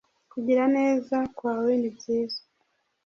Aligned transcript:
kugira 0.31 0.63
neza 0.77 1.15
kwawenibyiza. 1.37 2.41